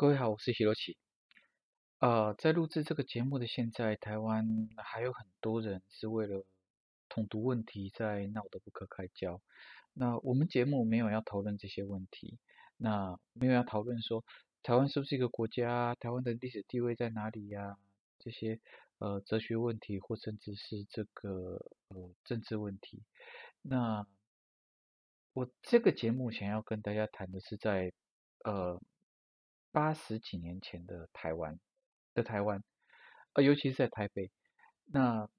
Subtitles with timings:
[0.00, 0.94] 各位好，我是 Hiroshi。
[1.98, 6.44] 呃，在录制这个节目的现在，台湾还有很多人是为了
[7.08, 9.42] 统独问题在闹得不可开交。
[9.94, 12.38] 那我们节目没有要讨论这些问题，
[12.76, 14.24] 那没有要讨论说
[14.62, 17.76] 台湾是不是一个国家，台湾的历史地位在哪里呀？
[18.20, 18.60] 这些
[18.98, 23.02] 呃哲学问题，或甚至是这个呃政治问题。
[23.62, 24.06] 那
[25.32, 27.92] 我这个节目想要跟大家谈的是在
[28.44, 28.80] 呃。
[29.78, 31.60] 八十几年前的台湾
[32.12, 32.64] 的台湾，
[33.34, 34.32] 呃，尤其是在台北，
[34.86, 35.30] 那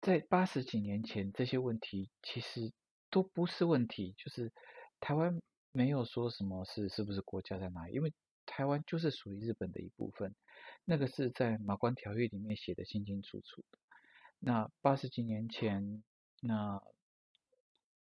[0.00, 2.72] 在八十几年前，这些问题其实
[3.10, 4.50] 都不是问题，就是
[4.98, 8.14] 台湾没有说什么是是不是国家在哪里，因为
[8.46, 10.34] 台湾就是属于日本的一部分，
[10.86, 13.62] 那个是在马关条约里面写的清清楚楚。
[14.38, 16.02] 那八十几年前，
[16.40, 16.82] 那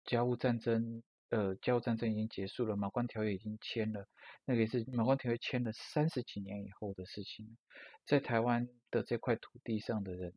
[0.05, 1.05] 甲午战争。
[1.29, 4.07] 呃，甲午战争已经结束了，马关条约已经签了，
[4.45, 7.57] 那个也是马关条约签了三十几年以后的事情。
[8.05, 10.33] 在台湾的这块土地上的人，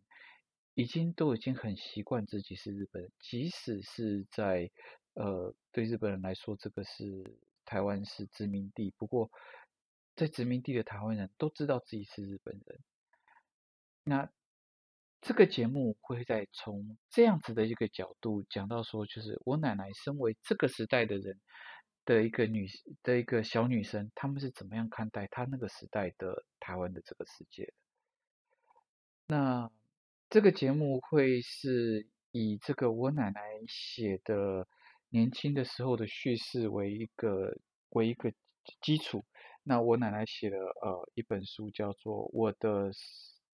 [0.74, 4.72] 已经都已经很习惯自己是日本人，即使是在
[5.14, 9.30] 呃对日本人来说，这个是台湾是殖民地，不过
[10.16, 12.80] 在殖民地的台湾人都知道自己是日本人。
[14.04, 14.30] 那。
[15.22, 21.38] 这个节目会在从这样子的一个角度讲到说，就是我奶奶身为这个时代的人
[22.06, 22.68] 的一个女
[23.04, 27.74] 的一个小女生，她们是怎么样看待她那个时代的台湾的这个世界。
[29.28, 29.70] 那
[30.30, 34.68] 这个节目会是以这个我奶奶写的
[35.10, 37.58] 年轻的时候的叙事为一个
[37.90, 38.32] 为一个
[38.82, 39.26] 基础。
[39.64, 42.94] 那我奶奶写了呃一本书，叫做《我的》。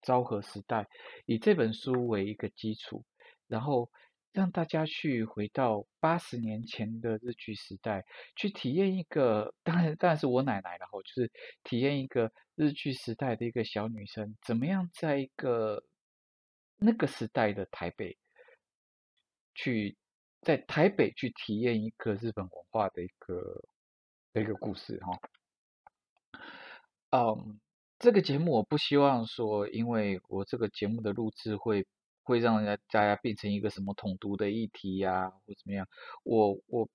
[0.05, 0.87] 昭和时代，
[1.25, 3.03] 以这本书为一个基础，
[3.47, 3.89] 然后
[4.31, 11.31] 让大家去回到八十年前的日剧时代，去体验一个，当然当然是我奶奶，然后就是
[11.63, 15.83] 体验一个日剧时代的一个小女生，怎么样在一个
[16.77, 18.15] 那个时代的台北，
[19.55, 19.97] 去
[20.41, 23.63] 在台北去体验一个日本文化的一个
[24.33, 25.19] 的一个故事，哈，
[27.09, 27.59] 嗯。
[28.05, 31.87] 这个节目我不希望说，因为我这个节目的录制会
[32.21, 35.87] 会让人家大家变成一个什么统独的议题呀、啊，或怎么样。
[36.23, 36.87] 我我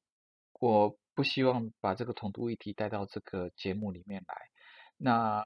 [0.60, 4.36] 我不希望把这个统独议题带到这个节目里面来。
[4.96, 5.44] 那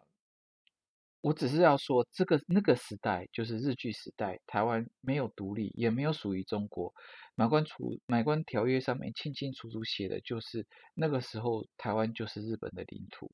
[1.23, 6.93] 我只是要说，这个那个时代就是日据时代，台湾没有独立，也没有属于中国。
[7.37, 13.33] 马关处马关条约上面清清楚楚写的就是那个时候台湾就是日本的领土。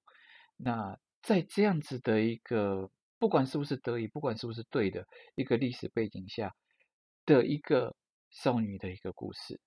[0.56, 6.54] 那在这样子的一个，不管是不是得已，不管是不是对的一个历史背景下
[7.26, 7.94] 的一个
[8.30, 9.60] 少女的一个故事，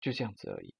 [0.00, 0.74] 就这样子而已。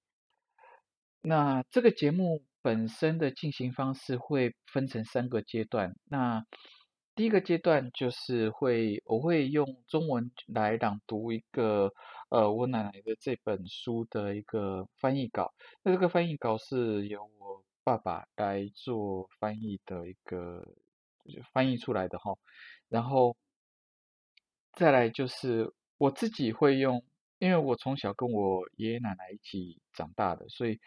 [1.22, 5.94] 那这个节目本身的进行方式会分成三个阶段。
[6.04, 6.44] 那
[7.14, 11.91] 第一个阶段就是会，我会用中文来朗读一个，
[12.28, 15.54] 呃，我奶奶的这本书的一个翻译稿。
[15.82, 17.44] 那这个翻译稿是由我。
[17.84, 20.67] 爸爸来做翻译的一个
[21.53, 22.34] 翻译出来的哈，
[22.89, 23.37] 然后
[24.72, 27.05] 再来就是我自己会用，
[27.39, 30.81] 因为我从小跟我爷爷奶奶一起长大的，所以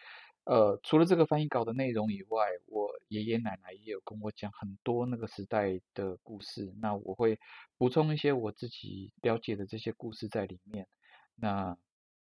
[0.46, 7.40] 呃，除了这个翻译稿的内容以外，我爷爷奶奶也有跟我讲很多那个时代的故事，那我会
[7.78, 10.88] 补充一些我自己了解的这些故事在里面。
[11.36, 11.78] 那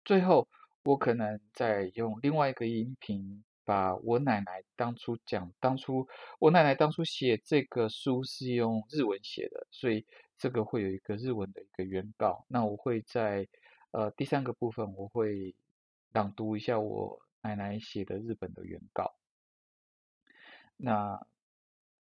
[0.06, 0.48] 最后
[0.84, 3.44] 我可能再用另外一个音频。
[3.64, 6.08] 把我奶奶当初讲，当初
[6.40, 10.06] 我奶奶当初写这个书是用日文写的，所以
[10.38, 12.46] 这个会有一个日文的一个原稿。
[12.48, 13.48] 那我会在
[13.92, 15.56] 呃第三个部分，我会
[16.12, 19.16] 朗读一下我奶奶写的日本的原稿。
[20.78, 21.26] 那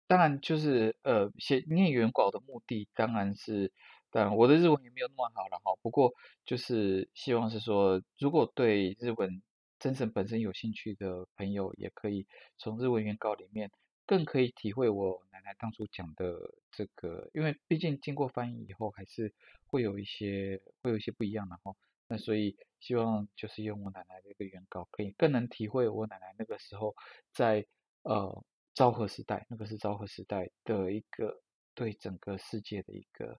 [0.06, 3.72] 当然就是呃写念原稿的目的，当然是，
[4.12, 5.76] 当然我的日文也没有那么好了哈。
[5.82, 6.14] 不过
[6.46, 9.42] 就是希望是说，如果对日文。
[9.80, 12.26] 真正本身有兴趣的朋友，也可以
[12.58, 13.72] 从日文原稿里面，
[14.06, 19.34] 更可以体会我奶奶当初讲的这个，因为毕竟经过翻译以后，还是
[19.66, 21.76] 会有一些会有一些不一样的哈。
[22.08, 26.96] 那所以希望就是用我奶奶的一个原稿，可以更能体会我奶奶那个时候
[27.32, 27.66] 在
[28.04, 28.44] 呃
[28.74, 31.42] 昭和时代，那个是昭和时代的一个
[31.76, 33.38] 对整个世界的一个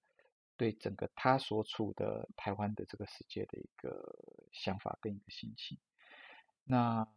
[0.57, 4.15] 对整个她所处的台湾的这个世界的一个
[4.53, 5.79] 想法跟一个心情。
[6.71, 7.09] 那，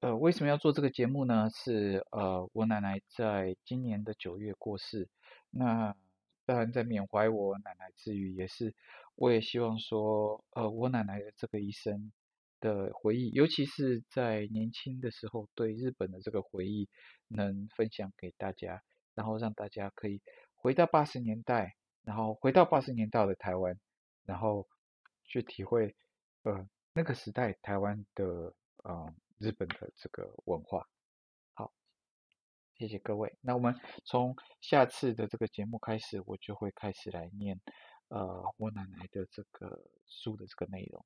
[0.00, 1.48] 呃，为什么要做这个节目呢？
[1.48, 5.08] 是呃，我奶奶在今年的九月过世。
[5.50, 5.96] 那
[6.44, 8.74] 当然在缅怀我奶奶之余，也是
[9.14, 12.12] 我也希望说，呃，我奶奶的这个一生，
[12.60, 16.90] 的回忆，尤其是在年轻的时候对日本的这个回忆，
[17.28, 18.82] 能分享给大家，
[19.14, 20.20] 然后让大家可以
[20.56, 21.74] 回到八十年代，
[22.04, 23.80] 然后回到八十年代的台湾，
[24.26, 24.68] 然后
[25.24, 25.96] 去体会
[26.42, 30.88] 呃那个时代台湾的啊、呃、日本的这个文化。
[31.54, 31.72] 好，
[32.74, 33.38] 谢谢各位。
[33.40, 37.60] 那我们从下次的这个节目开始，我就会开始来念
[38.08, 41.04] 呃我奶奶的这个书的这个内容。